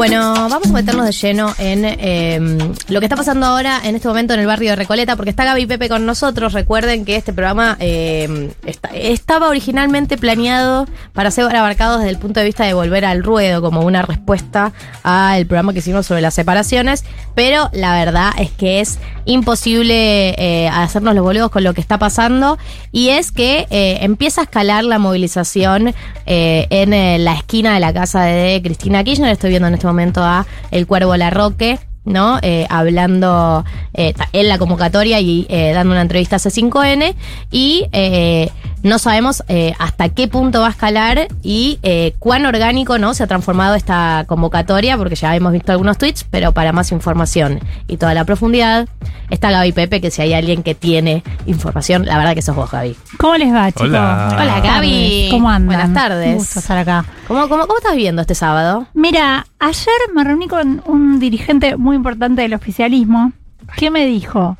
[0.00, 2.40] Bueno, vamos a meternos de lleno en eh,
[2.88, 5.44] lo que está pasando ahora en este momento en el barrio de Recoleta, porque está
[5.44, 6.54] Gaby Pepe con nosotros.
[6.54, 8.50] Recuerden que este programa eh,
[8.94, 13.60] estaba originalmente planeado para ser abarcado desde el punto de vista de volver al ruedo,
[13.60, 14.72] como una respuesta
[15.02, 17.04] al programa que hicimos sobre las separaciones,
[17.34, 21.98] pero la verdad es que es imposible eh, hacernos los boludos con lo que está
[21.98, 22.58] pasando
[22.90, 27.92] y es que eh, empieza a escalar la movilización eh, en la esquina de la
[27.92, 29.30] casa de Cristina Kirchner.
[29.30, 29.89] Estoy viendo en este momento
[30.22, 31.78] a El Cuervo Larroque.
[32.04, 32.38] ¿no?
[32.42, 37.14] Eh, hablando eh, en la convocatoria y eh, dando una entrevista a C5N
[37.50, 38.50] y eh,
[38.82, 43.22] no sabemos eh, hasta qué punto va a escalar y eh, cuán orgánico no se
[43.22, 47.98] ha transformado esta convocatoria porque ya hemos visto algunos tweets pero para más información y
[47.98, 48.88] toda la profundidad
[49.28, 52.70] está Gaby Pepe que si hay alguien que tiene información la verdad que sos vos
[52.70, 53.88] Gaby ¿Cómo les va, chicos?
[53.88, 54.38] Hola.
[54.40, 55.28] Hola, Gaby.
[55.30, 55.66] ¿Cómo andan?
[55.66, 56.28] Buenas tardes.
[56.28, 57.04] Un gusto estar acá.
[57.28, 58.86] ¿Cómo, cómo, cómo estás viviendo este sábado?
[58.94, 63.32] Mira, ayer me reuní con un dirigente muy importante del oficialismo
[63.76, 64.56] que me dijo,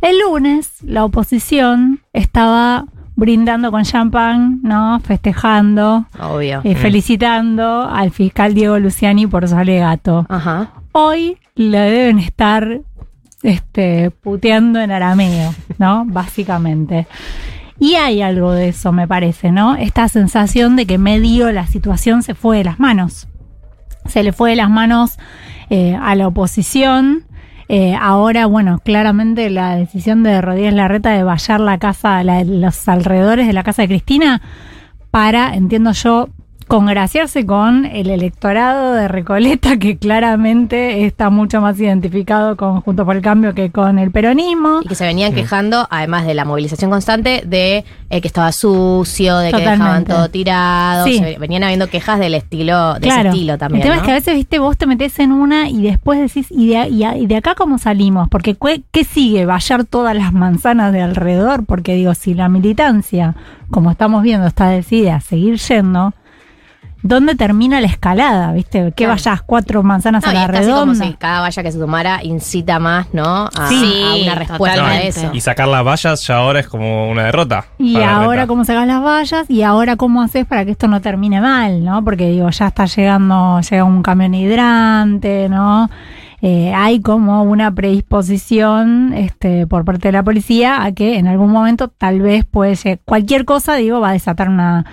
[0.00, 2.84] el lunes la oposición estaba
[3.16, 5.00] brindando con champán, ¿no?
[5.00, 10.26] Festejando, Obvio eh, felicitando al fiscal Diego Luciani por su alegato.
[10.28, 12.82] Ajá Hoy le deben estar
[13.42, 16.04] este, puteando en arameo, ¿no?
[16.04, 17.06] Básicamente.
[17.78, 19.74] Y hay algo de eso, me parece, ¿no?
[19.74, 23.26] Esta sensación de que medio la situación se fue de las manos.
[24.06, 25.18] Se le fue de las manos
[25.70, 27.24] eh, a la oposición.
[27.68, 32.86] Eh, ahora, bueno, claramente la decisión de Rodríguez Larreta de vallar la casa, la- los
[32.88, 34.42] alrededores de la casa de Cristina,
[35.10, 36.28] para, entiendo yo,
[36.66, 43.16] congraciarse con el electorado de Recoleta, que claramente está mucho más identificado con Junto por
[43.16, 44.80] el Cambio que con el peronismo.
[44.82, 49.38] y que se venían quejando, además de la movilización constante, de eh, que estaba sucio,
[49.38, 51.06] de que dejaban todo tirado.
[51.06, 51.18] Sí.
[51.18, 53.20] Se venían habiendo quejas del estilo, de Claro.
[53.20, 53.82] ese estilo también.
[53.82, 54.00] El tema ¿no?
[54.02, 56.88] es que a veces, viste, vos te metes en una y después decís, ¿y de,
[56.88, 58.28] y a- y de acá cómo salimos?
[58.28, 59.46] Porque ¿qué, qué sigue?
[59.46, 61.64] ¿Vallar todas las manzanas de alrededor?
[61.64, 63.34] Porque digo, si la militancia,
[63.70, 66.12] como estamos viendo, está decidida a seguir yendo,
[67.02, 68.52] ¿dónde termina la escalada?
[68.52, 68.84] ¿Viste?
[68.96, 69.12] ¿Qué Claro.
[69.12, 71.04] vayas cuatro manzanas No, a y la es casi como redonda?
[71.06, 73.46] si cada valla que se tomara incita más, ¿no?
[73.56, 75.30] A, Sí, a una respuesta a eso.
[75.32, 77.64] Y sacar las vallas ya ahora es como una derrota.
[77.78, 81.40] Y ahora cómo sacas las vallas y ahora cómo haces para que esto no termine
[81.40, 82.02] mal, ¿no?
[82.04, 85.90] Porque digo, ya está llegando, llega un camión hidrante, ¿no?
[86.44, 91.50] Eh, hay como una predisposición este, por parte de la policía a que en algún
[91.52, 94.84] momento tal vez puede llegar, cualquier cosa, digo, va a desatar una,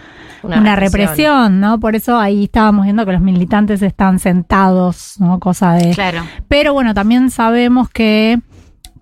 [0.43, 1.59] Una una, represión.
[1.59, 1.79] ¿no?
[1.79, 5.39] Por eso ahí estábamos viendo que los militantes están sentados, ¿no?
[5.39, 5.91] Cosa de...
[5.91, 6.23] Claro.
[6.47, 8.39] Pero bueno, también sabemos que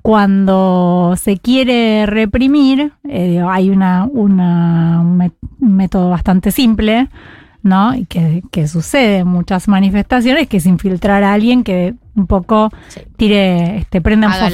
[0.02, 7.10] cuando se quiere reprimir, eh, hay una, una- un método bastante simple,
[7.62, 7.94] ¿no?
[7.94, 12.72] Y que, que sucede en muchas manifestaciones, que es infiltrar a alguien que un poco
[12.88, 13.02] Sí.
[13.18, 14.50] tire, este, prenda un Haga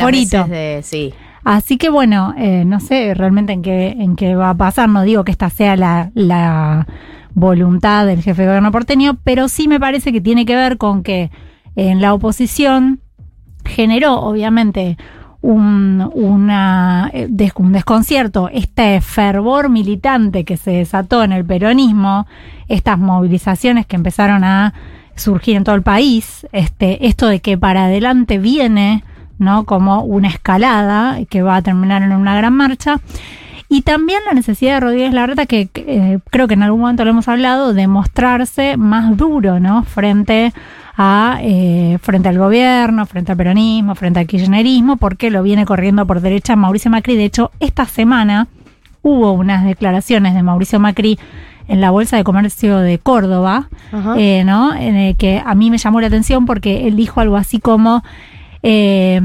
[0.47, 1.13] de- sí.
[1.43, 5.03] Así que bueno, eh, no sé realmente en qué, en qué va a pasar, no
[5.03, 6.87] digo que esta sea la,
[7.35, 11.01] voluntad del jefe de gobierno porteño, pero sí me parece que tiene que ver con
[11.01, 11.31] que
[11.75, 12.99] en la oposición
[13.65, 14.97] generó obviamente
[15.41, 22.27] un, una, eh, un desconcierto, este fervor militante que se desató en el peronismo,
[22.67, 24.75] estas movilizaciones que empezaron a
[25.15, 29.03] surgir en todo el país, este, esto de que para adelante viene,
[29.38, 29.66] ¿no?
[29.66, 32.99] Como una escalada que va a terminar en una gran marcha.
[33.69, 37.11] Y también la necesidad de Rodríguez Larreta, que eh, creo que en algún momento lo
[37.11, 39.83] hemos hablado, de mostrarse más duro, ¿no?
[39.83, 40.53] Frente
[40.95, 46.05] a eh, frente al gobierno, frente al peronismo, frente al kirchnerismo, porque lo viene corriendo
[46.05, 47.15] por derecha Mauricio Macri.
[47.15, 48.47] De hecho, esta semana
[49.01, 51.17] hubo unas declaraciones de Mauricio Macri
[51.67, 53.69] en la Bolsa de Comercio de Córdoba,
[54.17, 54.75] eh, ¿no?
[54.75, 58.03] En el que a mí me llamó la atención porque él dijo algo así como
[58.63, 59.22] eh,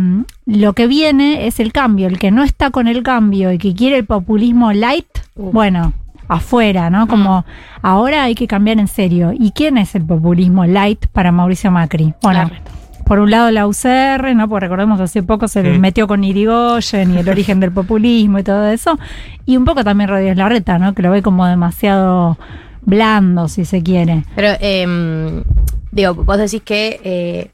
[0.46, 3.74] lo que viene es el cambio, el que no está con el cambio y que
[3.74, 5.06] quiere el populismo light,
[5.36, 5.50] Uh.
[5.52, 5.92] bueno,
[6.26, 7.06] afuera, ¿no?
[7.06, 7.44] Como
[7.80, 9.32] ahora hay que cambiar en serio.
[9.32, 12.12] ¿Y quién es el populismo light para Mauricio Macri?
[12.22, 12.62] Bueno, Claro.
[13.06, 14.48] por un lado la UCR, ¿no?
[14.48, 15.78] Porque recordemos hace poco se Sí.
[15.78, 18.98] metió con Irigoyen y el origen del populismo y todo eso.
[19.46, 20.92] Y un poco también Rodríguez Larreta, ¿no?
[20.94, 22.36] Que lo ve como demasiado
[22.82, 24.24] blando, si se quiere.
[24.34, 25.42] Pero, eh,
[25.92, 27.50] digo, vos decís que eh,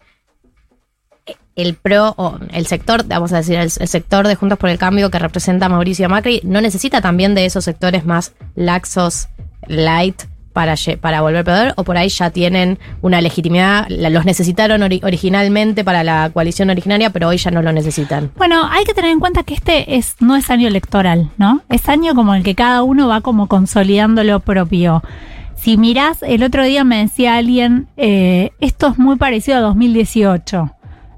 [1.56, 5.10] el PRO, o el sector, vamos a decir, el, sector de Juntos por el Cambio
[5.10, 9.28] que representa Mauricio Macri, no necesita también de esos sectores más laxos,
[9.66, 10.22] light,
[10.52, 15.82] para, para volver poder, o por ahí ya tienen una legitimidad, los necesitaron ori- originalmente
[15.82, 18.30] para la coalición originaria, pero hoy ya no lo necesitan.
[18.36, 21.62] Bueno, hay que tener en cuenta que este es no es año electoral, ¿no?
[21.70, 25.02] Es año como el que cada uno va como consolidando lo propio.
[25.56, 30.70] si mirás, el otro día me decía alguien, eh, esto es muy parecido a 2018,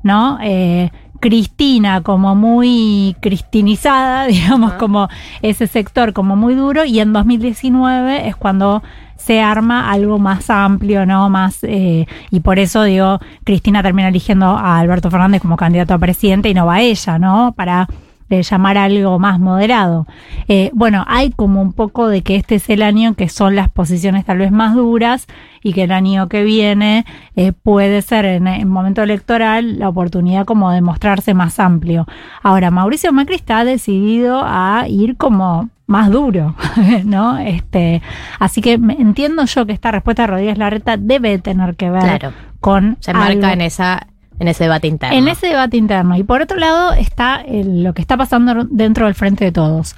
[0.03, 0.39] ¿no?
[0.43, 0.91] Eh,
[1.21, 5.09] Cristina como muy cristinizada, digamos, como
[5.43, 8.83] ese sector como muy duro, y en 2019 es cuando
[9.17, 11.29] se arma algo más amplio, ¿no?
[11.31, 15.99] Más, eh, y por eso digo, Cristina termina eligiendo a Alberto Fernández como candidato a
[15.99, 17.53] presidente y no va ella, ¿no?
[17.57, 17.89] Para
[18.29, 20.07] de llamar algo más moderado.
[20.49, 23.55] Eh, bueno, hay como un poco de que este es el año en que son
[23.57, 25.27] las posiciones tal vez más duras
[25.63, 27.05] y que el año que viene
[27.37, 32.07] eh, puede ser en el momento electoral la oportunidad como de mostrarse más amplio.
[32.43, 36.55] Ahora, Mauricio Macri está decidido a ir como más duro,
[37.05, 37.39] ¿no?
[37.39, 38.03] Este,
[38.41, 42.33] así que entiendo yo que esta respuesta de Rodríguez Larreta debe tener que ver Claro.
[42.61, 44.07] con Se marca en esa
[44.39, 45.17] en ese debate interno.
[45.17, 46.17] en ese debate interno.
[46.17, 49.95] Y por otro lado está el- lo que está pasando dentro del Frente de Todos.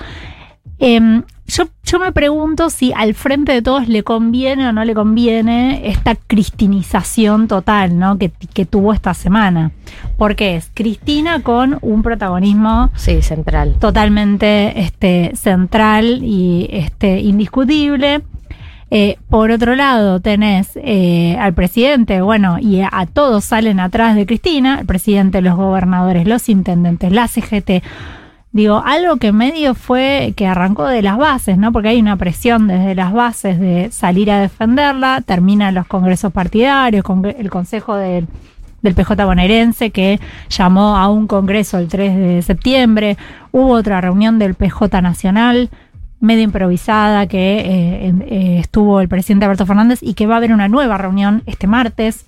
[0.80, 4.94] Em, yo, yo me pregunto si al Frente de Todos le conviene o no le
[4.94, 8.16] conviene esta cristinización total ¿no?
[8.18, 9.72] que, que tuvo esta semana.
[10.16, 13.74] Porque es Cristina con un protagonismo Sí, central.
[13.80, 18.20] totalmente este, central y este, indiscutible.
[18.90, 24.24] Eh, por otro lado, tenés eh, al presidente, bueno, y a, todos salen atrás de
[24.24, 27.82] Cristina, el presidente, los gobernadores, los intendentes, la CGT.
[28.50, 31.70] Digo, algo que medio fue que arrancó de las bases, ¿no?
[31.70, 37.04] Porque hay una presión desde las bases de salir a defenderla, terminan los congresos partidarios,
[37.36, 38.26] el consejo del
[38.82, 43.16] del PJ bonaerense que llamó a un congreso el 3 de septiembre.
[43.50, 45.70] Hubo otra reunión del PJ nacional,
[46.20, 50.52] medio improvisada, que eh, eh, estuvo el presidente Alberto Fernández y que va a haber
[50.52, 52.26] una nueva reunión este martes.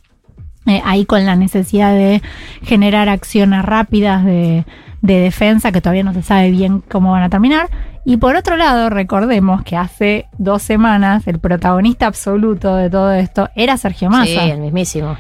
[0.67, 2.23] eh, ahí con la necesidad de
[2.63, 4.65] generar acciones rápidas de,
[5.03, 7.69] de defensa que todavía no se sabe bien cómo van a terminar.
[8.05, 13.49] Y por otro lado, recordemos que hace dos semanas el protagonista absoluto de todo esto
[13.55, 14.25] era Sergio Massa.
[14.27, 15.17] Sí, el mismísimo.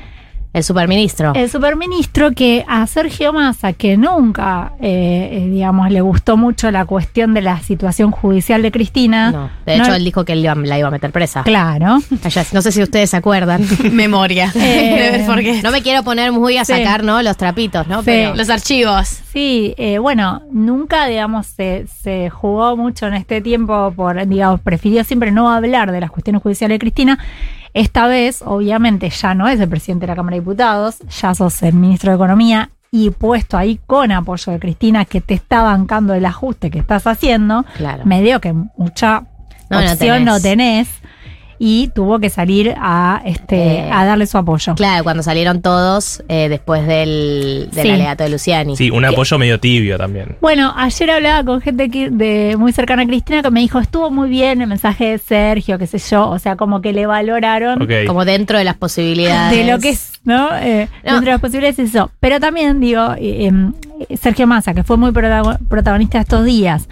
[0.52, 1.32] El superministro.
[1.34, 6.84] El superministro que a Sergio Massa, que nunca, eh, eh, digamos, le gustó mucho la
[6.86, 9.30] cuestión de la situación judicial de Cristina.
[9.30, 11.44] no, de hecho, no- él dijo que él iba- la iba a meter presa.
[11.44, 11.98] Claro.
[12.24, 13.64] Allá, no sé si ustedes se acuerdan.
[13.92, 14.52] Memoria.
[14.60, 16.72] Eh, Porque No me quiero poner muy a Sí.
[16.72, 17.22] sacar, ¿no?
[17.22, 17.98] Los trapitos, ¿no?
[18.00, 18.06] Sí.
[18.06, 19.06] Pero los archivos.
[19.32, 25.04] Sí, eh, bueno, nunca, digamos, se, se jugó mucho en este tiempo por, digamos, prefirió
[25.04, 27.18] siempre no hablar de las cuestiones judiciales de Cristina.
[27.74, 31.62] Esta vez, obviamente, ya no es el presidente de la Cámara de Diputados, ya sos
[31.62, 36.12] el ministro de Economía y puesto ahí con apoyo de Cristina que te está bancando
[36.14, 37.64] el ajuste que estás haciendo.
[37.76, 38.02] Claro.
[38.04, 39.24] Me dio que mucha
[39.68, 40.88] No, opción no tenés.
[40.88, 41.09] tenés.
[41.62, 44.74] Y tuvo que salir a este Eh, a darle su apoyo.
[44.76, 47.90] Claro, cuando salieron todos eh, después del, del Sí.
[47.90, 48.76] alegato de Luciani.
[48.78, 50.36] Sí, un apoyo medio tibio también.
[50.40, 54.10] Bueno, ayer hablaba con gente que- de muy cercana a Cristina que me dijo, estuvo
[54.10, 57.86] muy bien el mensaje de Sergio, qué sé yo, o sea, como que le valoraron.
[58.06, 59.56] Como dentro de las posibilidades.
[59.58, 60.48] de lo que es, ¿no?
[60.56, 61.12] Eh, No.
[61.12, 62.10] Dentro de las posibilidades es eso.
[62.20, 63.74] Pero también, digo, eh, em,
[64.18, 66.88] Sergio Massa, que fue muy protago- protagonista estos días,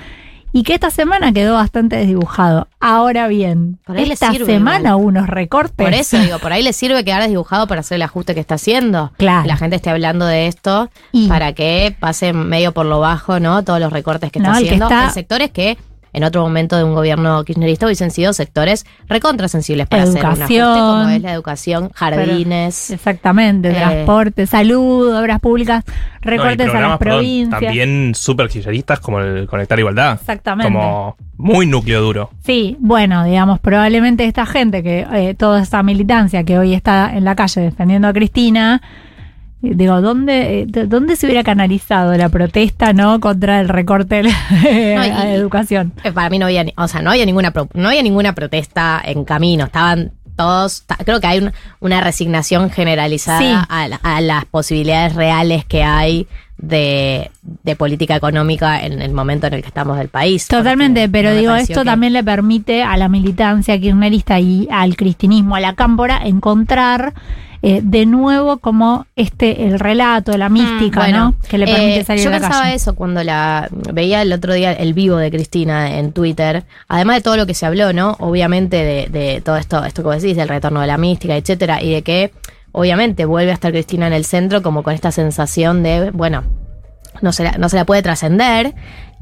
[0.52, 2.68] y que esta semana quedó bastante desdibujado.
[2.80, 4.94] Ahora bien, Por ahí le esta sirve semana igual.
[4.94, 5.74] hubo unos recortes.
[5.84, 8.54] Por eso digo, por ahí le sirve quedar desdibujado para hacer el ajuste que está
[8.54, 9.12] haciendo.
[9.18, 9.42] Claro.
[9.42, 13.40] Que la gente esté hablando de esto Y- para que pase medio por lo bajo,
[13.40, 13.62] ¿no?
[13.64, 15.76] Todos los recortes que No, está haciendo está- en sectores que
[16.12, 20.54] en otro momento de un gobierno kirchnerista hubiesen sido sectores recontrasensibles para hacer un ajuste,
[20.56, 20.76] Educación.
[20.98, 22.90] como es la educación, jardines.
[22.90, 23.74] Exactamente, Eh.
[23.74, 25.92] transporte, salud, obras públicas, No,
[26.30, 27.60] recortes a las perdón, provincias.
[27.60, 30.14] también súper kirchneristas como el Conectar Igualdad.
[30.20, 30.72] Exactamente.
[30.72, 32.30] Como muy núcleo duro.
[32.44, 37.24] Sí, bueno, digamos, probablemente esta gente que, eh, toda esta militancia que hoy está en
[37.24, 38.82] la calle defendiendo a Cristina,
[39.60, 43.18] digo, ¿dónde, eh, de- ¿dónde se hubiera canalizado la protesta, no?
[43.20, 44.28] Contra el recorte No,
[45.04, 45.92] y- la educación.
[46.04, 49.24] Eh, Para mí no había, o sea, no había ninguna, no había ninguna protesta en
[49.24, 49.64] camino.
[49.64, 53.66] Estaban todos, creo que hay un- una resignación generalizada Sí.
[53.68, 57.30] a, la- a las posibilidades reales que hay de,
[57.62, 60.46] de política económica en el momento en el que estamos del país.
[60.48, 64.96] Totalmente, pero no digo, esto que- también le permite a la militancia kirchnerista y al
[64.96, 67.14] cristinismo, a la cámpora, encontrar
[67.60, 71.34] eh, de nuevo como este, el relato, la mística, Mm, Bueno, ¿no?
[71.48, 72.76] Que le permite eh, salir Yo a la pensaba calle.
[72.76, 76.62] eso cuando la veía el otro día el vivo de Cristina en Twitter.
[76.86, 78.16] Además de todo lo que se habló, ¿no?
[78.20, 81.82] Obviamente de, de todo esto, esto que vos decís, del retorno de la mística, etcétera,
[81.82, 82.30] y de que
[82.78, 86.44] obviamente vuelve a estar Cristina en el centro como con esta sensación de, bueno,
[87.20, 88.74] no se la, no se la puede trascender.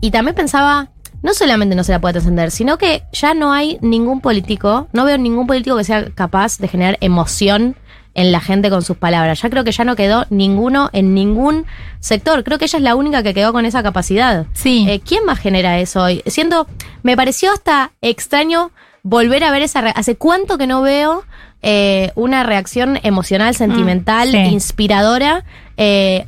[0.03, 0.91] Y también pensaba,
[1.23, 5.07] no solamente no se la puede trascender, sino que ya no hay ningún político, no
[5.07, 7.77] veo ningún político que sea capaz de generar emoción
[8.13, 9.41] en la gente con sus palabras.
[9.41, 11.65] Ya creo que ya no quedó ninguno en ningún
[12.01, 12.45] sector.
[12.45, 14.47] Creo que ella es la única que quedó con esa capacidad.
[14.53, 14.87] Sí.
[14.87, 16.23] Eh, ¿Quién más genera eso hoy?
[16.27, 16.67] Siendo,
[17.03, 18.71] me pareció hasta extraño
[19.03, 19.81] volver a ver esa...
[19.81, 21.25] ¿Hace cuánto que no veo
[21.67, 24.37] eh, una reacción emocional, sentimental, sí.
[24.39, 25.45] inspiradora?
[25.77, 26.27] eh,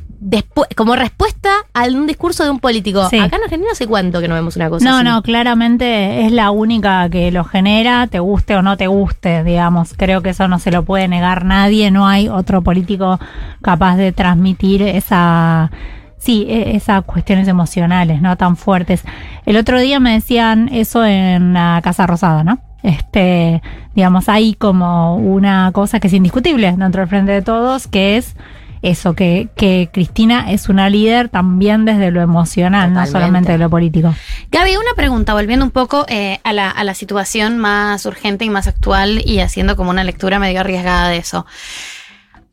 [0.75, 3.07] como respuesta a un discurso de un político.
[3.09, 3.17] Sí.
[3.17, 5.05] Acá en Argentina hace cuánto que no vemos una cosa No, así.
[5.05, 9.93] no, claramente es la única que lo genera, te guste o no te guste, digamos.
[9.95, 13.17] Creo que eso no se lo puede negar nadie, no hay otro político
[13.61, 15.71] capaz de transmitir esa,
[16.17, 18.35] sí, e- esas cuestiones emocionales, ¿no?
[18.35, 19.03] Tan fuertes.
[19.45, 22.59] El otro día me decían eso en la Casa Rosada, ¿no?
[22.83, 23.61] Este,
[23.93, 28.35] digamos, hay como una cosa que es indiscutible dentro del Frente de Todos, que es
[28.81, 33.69] eso, que, que Cristina es una líder también desde lo emocional, no solamente de lo
[33.69, 34.15] político.
[34.51, 38.49] Gaby, una pregunta, volviendo un poco eh, a, la, a la situación más urgente y
[38.49, 41.45] más actual y haciendo como una lectura medio arriesgada de eso.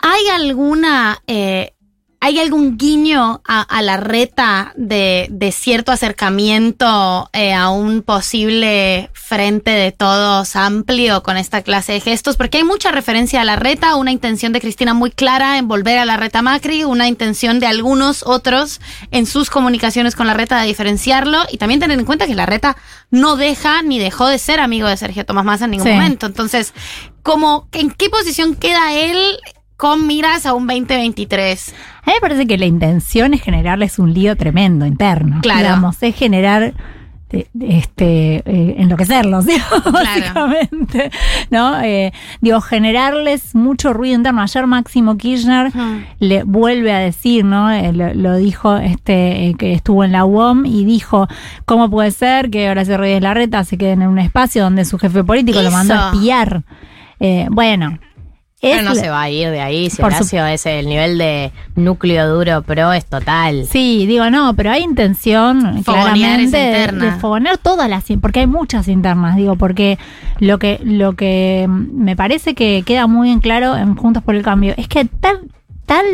[0.00, 1.74] ¿Hay alguna, eh,
[2.26, 9.10] hay algún guiño a, a la reta de, de cierto acercamiento eh, a un posible
[9.12, 12.36] frente de todos amplio con esta clase de gestos?
[12.36, 15.98] Porque hay mucha referencia a la reta, una intención de Cristina muy clara en volver
[15.98, 18.80] a la reta Macri, una intención de algunos otros
[19.12, 22.46] en sus comunicaciones con la reta de diferenciarlo y también tener en cuenta que la
[22.46, 22.76] reta
[23.10, 25.92] no deja ni dejó de ser amigo de Sergio Tomás Massa en ningún Sí.
[25.92, 26.26] momento.
[26.26, 26.74] Entonces,
[27.22, 29.38] ¿cómo, ¿en qué posición queda él
[29.76, 31.74] con miras a un 2023?
[32.02, 35.40] A mí me parece que la intención es generarles un lío tremendo interno.
[35.42, 35.60] Claro.
[35.60, 36.74] Digamos, es generar
[37.60, 41.10] este eh, enloquecerlos, digamos, básicamente.
[41.50, 41.80] ¿No?
[41.80, 44.42] Eh, digo, generarles mucho ruido interno.
[44.42, 45.72] Ayer Máximo Kirchner
[46.20, 47.70] le vuelve a decir, ¿no?
[47.70, 51.28] Eh, lo, lo dijo este eh, que estuvo en la UOM y dijo,
[51.64, 55.24] ¿cómo puede ser que Horacio Reyes Larreta se queden en un espacio donde su jefe
[55.24, 56.62] político lo mandó a espiar?
[57.20, 57.98] Eh, bueno.
[58.60, 59.90] Pero no se va a ir de ahí.
[59.90, 63.66] Si Por su- Horacio es el nivel de núcleo duro pro es total.
[63.70, 68.46] Sí, digo, no, pero hay intención Fogonear claramente de, de fogonear todas las, porque hay
[68.46, 69.98] muchas internas, digo, porque
[70.40, 74.42] lo que, lo que me parece que queda muy en claro en Juntos por el
[74.42, 75.40] Cambio es que tal,
[75.84, 76.04] tal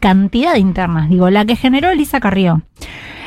[0.00, 2.62] cantidad de internas, digo, la que generó Elisa Carrió,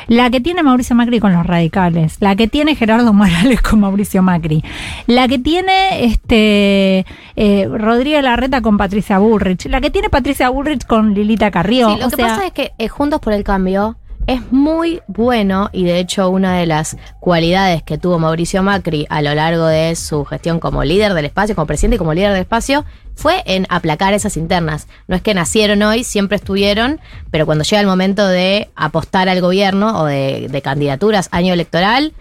[0.08, 4.22] la que tiene Mauricio Macri con los radicales, la que tiene Gerardo Morales con Mauricio
[4.22, 4.64] Macri,
[5.06, 7.06] la que tiene este
[7.36, 11.94] eh, Rodríguez Larreta con Patricia Bullrich, la que tiene Patricia Bullrich con Lilita Carrió.
[11.94, 13.96] Sí, lo o que sea, pasa es que eh, Juntos por el Cambio
[14.26, 19.22] es muy bueno y de hecho una de las cualidades que tuvo Mauricio Macri a
[19.22, 22.42] lo largo de su gestión como líder del espacio, como presidente y como líder del
[22.42, 24.88] espacio, fue en aplacar esas internas.
[25.08, 27.00] No es que nacieron hoy, siempre estuvieron,
[27.30, 32.12] pero cuando llega el momento de apostar al gobierno o de, de candidaturas, año electoral,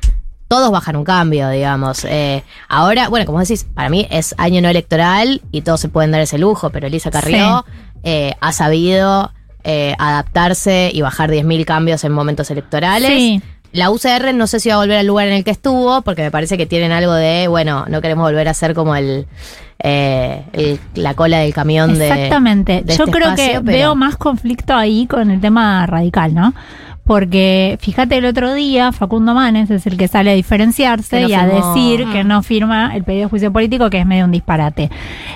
[0.48, 2.05] todos bajan un cambio, digamos.
[2.05, 6.12] Eh, ahora, bueno, como decís, para mí es año no electoral y todos se pueden
[6.12, 7.65] dar ese lujo, pero Elisa Carrió
[8.03, 9.31] eh, ha sabido
[9.63, 13.10] eh, adaptarse y bajar 10.000 cambios en momentos electorales.
[13.10, 13.41] Sí.
[13.72, 16.22] La UCR no sé si va a volver al lugar en el que estuvo, porque
[16.22, 19.25] me parece que tienen algo de, bueno, no queremos volver a ser como el,
[19.79, 22.08] eh, el- la cola del camión de.
[22.08, 22.84] Exactamente.
[22.84, 26.34] de Yo este creo espacio, que pero- veo más conflicto ahí con el tema radical,
[26.36, 26.53] ¿no?
[27.05, 31.45] Porque fíjate el otro día, Facundo Manes es el que sale a diferenciarse y a
[31.45, 34.89] decir que no firma el pedido de juicio político, que es medio un disparate.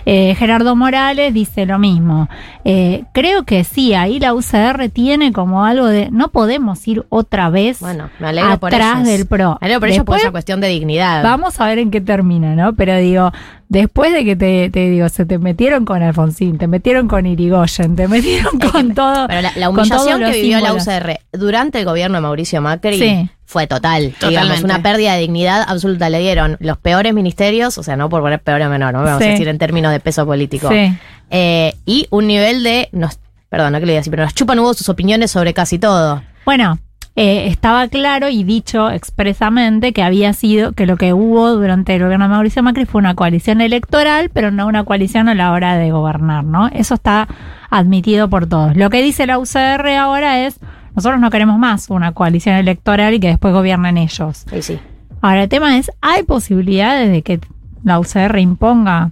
[0.05, 2.29] Eh, Gerardo Morales dice lo mismo.
[2.63, 7.49] Eh, creo que sí, ahí la UCR tiene como algo de no podemos ir otra
[7.49, 9.57] vez Bueno, me alegro por atrás del PRO.
[9.61, 11.21] Me por ellos por Después- esa cuestión de dignidad.
[11.21, 12.75] Vamos a ver en qué termina, ¿no?
[12.75, 13.33] Pero digo,
[13.67, 17.97] después de que te, te digo, se te metieron con Alfonsín, te metieron con Irigoyen,
[17.97, 19.27] te metieron con todo.
[19.27, 20.73] Pero la, humillación que vivió la.
[20.73, 23.29] UCR durante el gobierno de Mauricio Macri Sí.
[23.45, 24.03] fue total.
[24.03, 24.65] Digamos, Totalmente.
[24.65, 26.09] una pérdida de dignidad absoluta.
[26.09, 29.21] Le dieron los peores ministerios, o sea, no por poner peor o menor, no vamos
[29.21, 29.27] Sí.
[29.27, 30.69] a decir en términos de peso político.
[30.69, 30.95] Sí.
[31.29, 32.89] Eh, y un nivel de.
[32.91, 35.77] Nos, perdón, no que le diga así, pero nos chupan hubo sus opiniones sobre casi
[35.79, 36.21] todo.
[36.45, 36.79] Bueno,
[37.15, 42.03] eh, estaba claro y dicho expresamente que había sido, que lo que hubo durante el
[42.03, 45.77] gobierno de Mauricio Macri fue una coalición electoral, pero no una coalición a la hora
[45.77, 46.67] de gobernar, ¿no?
[46.67, 47.27] Eso está
[47.69, 48.77] admitido por todos.
[48.77, 50.59] Lo que dice la UCR ahora es,
[50.97, 54.45] nosotros no queremos más una coalición electoral y que después gobiernen ellos.
[54.49, 54.79] Sí, sí.
[55.21, 57.39] Ahora, el tema es, ¿hay posibilidades de que
[57.83, 59.11] la UCR imponga,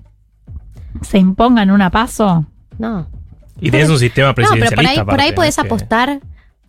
[1.04, 2.48] se imponga en una paso?
[2.80, 3.08] No.
[3.62, 4.76] Y tenés un sistema No, pero presidencialista.
[4.76, 6.22] por ahí, por ahí aparte, podés apostar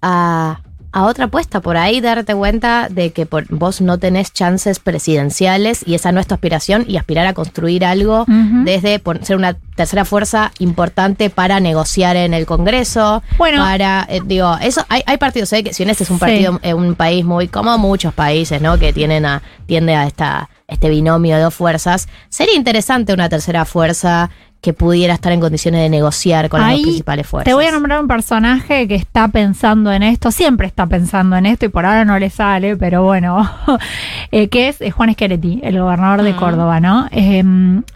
[0.02, 0.61] a,
[0.97, 1.61] a otra apuesta.
[1.61, 6.21] Por ahí darte cuenta de que por, vos no tenés chances presidenciales y esa no
[6.21, 8.25] es tu aspiración y aspirar a construir algo
[8.65, 13.23] desde ser una tercera fuerza importante para negociar en el Congreso.
[13.37, 13.59] Bueno.
[13.62, 16.21] para, eh, digo, eso hay, hay partidos, sé que si bien este es un Sí.
[16.21, 18.79] partido, eh, un país muy, como muchos países, ¿no?
[18.79, 22.09] Que tienen a, tiende a esta, este binomio de dos fuerzas.
[22.31, 26.80] Sería interesante una tercera fuerza que pudiera estar en condiciones de negociar con las dos
[26.80, 27.44] principales fuerzas.
[27.44, 31.46] Te voy a nombrar un personaje que está pensando en esto, siempre está pensando en
[31.46, 33.48] esto y por ahora no le sale, pero bueno,
[34.32, 36.36] eh, que es eh, Juan Schiaretti, el gobernador de Mm.
[36.36, 37.06] Córdoba, ¿no?
[37.12, 37.44] Eh,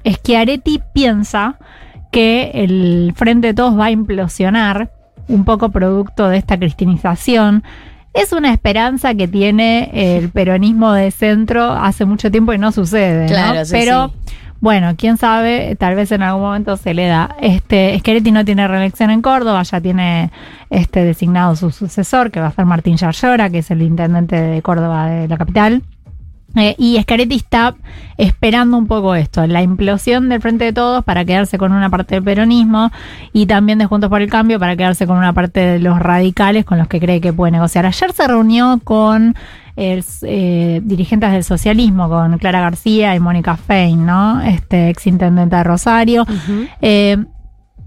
[0.07, 1.59] Schiaretti piensa
[2.13, 4.93] que el Frente de Todos va a implosionar,
[5.29, 7.63] un poco producto de esta cristinización.
[8.13, 13.23] Es una esperanza que tiene el peronismo de centro hace mucho tiempo y no sucede,
[13.23, 13.29] ¿no?
[13.29, 14.35] Claro, sí, Pero sí.
[14.61, 17.35] Bueno, quién sabe, tal vez en algún momento se le da.
[17.41, 20.31] Este, Schiaretti no tiene reelección en Córdoba, ya tiene
[20.69, 24.61] este designado su sucesor, que va a ser Martín Yarlora, que es el intendente de
[24.61, 25.83] Córdoba de la capital.
[26.57, 27.77] Eh, y Schiaretti está
[28.19, 32.17] esperando un poco esto, la implosión del Frente de Todos para quedarse con una parte
[32.17, 32.91] del peronismo
[33.33, 36.65] y también de Juntos por el Cambio para quedarse con una parte de los radicales
[36.65, 37.87] con los que cree que puede negociar.
[37.87, 39.37] Ayer se reunió con
[39.81, 44.41] eh, dirigentes del socialismo, con Clara García y Mónica Fein, ¿no?
[44.43, 46.27] Este ex intendente de Rosario.
[46.83, 47.17] Eh,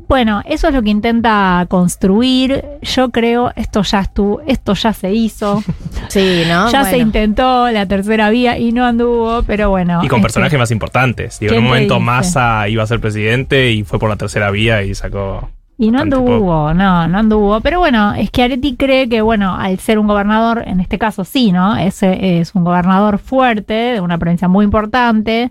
[0.07, 2.63] bueno, eso es lo que intenta construir.
[2.81, 5.63] Yo creo, esto ya estuvo, esto ya se hizo.
[6.09, 6.71] Sí, ¿no?
[6.71, 10.01] Ya se intentó la tercera vía y no anduvo, pero bueno.
[10.03, 11.39] Y con este, personajes más importantes.
[11.39, 11.99] Digo, en ¿quién un momento?
[11.99, 15.49] Massa iba a ser presidente y fue por la tercera vía y sacó.
[15.77, 17.59] Y no anduvo, no, no anduvo.
[17.61, 21.23] Pero bueno, es que Areti cree que, bueno, al ser un gobernador, en este caso
[21.23, 21.75] sí, ¿no?
[21.75, 25.49] Es, eh, es un gobernador fuerte, de una provincia muy importante,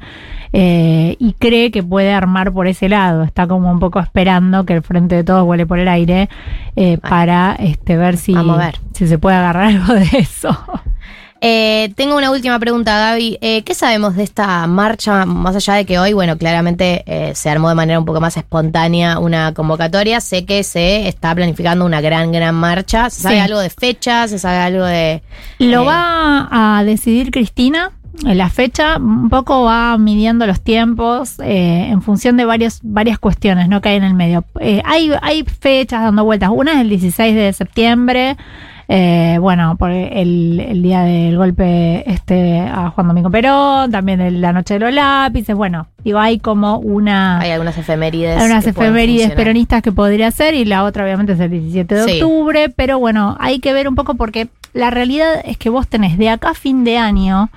[0.53, 3.25] eh, y cree que puede armar por ese lado.
[3.25, 6.29] Está como un poco esperando que el frente de todos vuele por el aire
[6.77, 8.35] eh, para este, ver si,
[8.93, 10.57] si se puede agarrar algo de eso.
[11.45, 13.37] Eh, tengo una última pregunta, Gaby.
[13.41, 15.27] Eh, ¿Qué sabemos de esta marcha?
[15.27, 18.37] Más allá de que hoy, bueno, claramente eh, se armó de manera un poco más
[18.37, 20.21] espontánea una convocatoria.
[20.21, 23.11] Sé que se está planificando una gran, gran marcha.
[23.11, 23.41] ¿Se sabe Sí.
[23.41, 24.29] algo de fecha?
[24.29, 25.21] ¿Se sabe algo de...?
[25.59, 27.91] Lo Eh, va a decidir Cristina.
[28.25, 33.19] En La fecha un poco va midiendo los tiempos eh, en función de varias, varias
[33.19, 33.81] cuestiones ¿no?
[33.81, 34.45] que hay en el medio.
[34.61, 36.51] Eh, hay, hay fechas dando vueltas.
[36.53, 38.37] Una es el 16 de septiembre,
[38.89, 44.41] eh, bueno, por el, el día del golpe este a Juan Domingo Perón, también el-
[44.41, 45.55] la noche de los lápices.
[45.57, 47.41] Bueno, digo, hay como una...
[47.41, 48.39] Hay algunas efemérides.
[48.41, 52.05] Hay unas efemérides peronistas que podría ser y la otra obviamente es el 17 de
[52.05, 52.23] Sí.
[52.23, 56.19] octubre, pero bueno, hay que ver un poco porque la realidad es que vos tenés
[56.19, 57.51] de acá a fin de año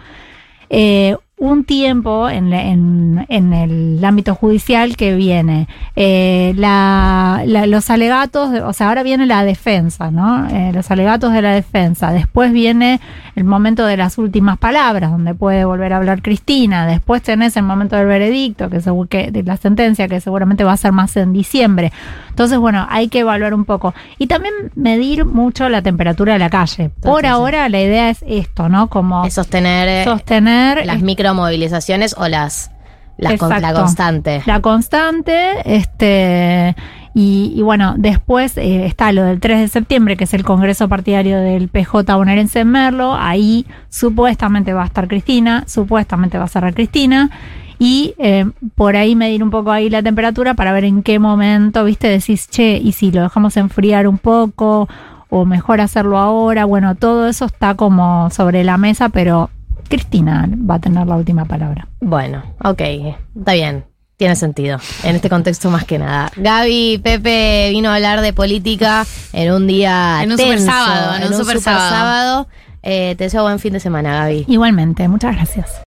[0.69, 5.67] eh, un tiempo en, la- en- en el ámbito judicial que viene.
[5.97, 10.47] Eh, la- la- los alegatos, de- o sea, ahora viene la defensa, ¿no?
[10.47, 12.11] Eh, los alegatos de la defensa.
[12.13, 13.01] Después viene
[13.35, 16.87] el momento de las últimas palabras, donde puede volver a hablar Cristina.
[16.87, 20.71] Después tenés el momento del veredicto, que, segu- que de la sentencia, que seguramente va
[20.71, 21.91] a ser más en diciembre.
[22.29, 23.93] Entonces, bueno, hay que evaluar un poco.
[24.17, 26.89] Y también medir mucho la temperatura de la calle.
[26.89, 27.27] Por Entonces, sí.
[27.27, 28.87] ahora, la idea es esto, ¿no?
[28.87, 31.01] Como Es sostener eh, sostener las
[31.33, 32.71] micromovilizaciones o las,
[33.17, 34.43] las con- la constante.
[34.45, 36.75] la constante, este,
[37.13, 40.87] y, y bueno, después eh, está lo del 3 de septiembre, que es el Congreso
[40.89, 46.49] Partidario del PJ bonaerense en Merlo, ahí supuestamente va a estar Cristina, supuestamente va a
[46.49, 47.29] cerrar Cristina,
[47.77, 51.83] y eh, por ahí medir un poco ahí la temperatura para ver en qué momento,
[51.83, 54.87] viste, decís, che, y si lo dejamos enfriar un poco,
[55.29, 59.49] o mejor hacerlo ahora, bueno, todo eso está como sobre la mesa, pero
[59.89, 61.87] Cristina va a tener la última palabra.
[62.01, 62.81] Bueno, ok,
[63.37, 63.85] está bien.
[64.17, 64.79] Tiene sentido.
[65.03, 66.31] En este contexto más que nada.
[66.37, 71.15] Gaby, Pepe vino a hablar de política en un día En un tenso, super sábado,
[71.17, 71.89] en un super sábado.
[71.89, 72.47] sábado.
[72.81, 74.45] Eh, te deseo buen fin de semana, Gaby.
[74.47, 75.84] Igualmente, muchas gracias.